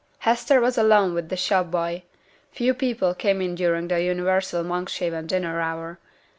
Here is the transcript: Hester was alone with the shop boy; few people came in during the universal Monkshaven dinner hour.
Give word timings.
Hester 0.17 0.59
was 0.59 0.79
alone 0.79 1.13
with 1.13 1.29
the 1.29 1.37
shop 1.37 1.69
boy; 1.69 2.01
few 2.51 2.73
people 2.73 3.13
came 3.13 3.39
in 3.39 3.53
during 3.53 3.87
the 3.87 4.01
universal 4.01 4.63
Monkshaven 4.63 5.27
dinner 5.27 5.59
hour. 5.61 5.99